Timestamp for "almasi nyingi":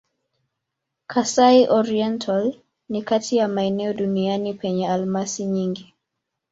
4.89-5.93